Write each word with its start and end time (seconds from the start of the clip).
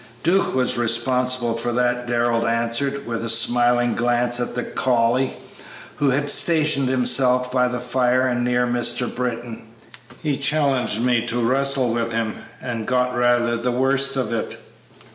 "Duke 0.23 0.55
was 0.55 0.79
responsible 0.79 1.53
for 1.55 1.71
that," 1.73 2.07
Darrell 2.07 2.47
answered, 2.47 3.05
with 3.05 3.23
a 3.23 3.29
smiling 3.29 3.93
glance 3.93 4.39
at 4.39 4.55
the 4.55 4.63
collie 4.63 5.37
who 5.97 6.09
had 6.09 6.31
stationed 6.31 6.89
himself 6.89 7.51
by 7.51 7.67
the 7.67 7.79
fire 7.79 8.27
and 8.27 8.43
near 8.43 8.65
Mr. 8.65 9.13
Britton; 9.15 9.67
"he 10.23 10.37
challenged 10.37 10.99
me 11.01 11.23
to 11.27 11.39
wrestle 11.39 11.93
with 11.93 12.11
him, 12.11 12.33
and 12.59 12.87
got 12.87 13.15
rather 13.15 13.55
the 13.57 13.69
worst 13.71 14.15
of 14.17 14.33
it." 14.33 14.57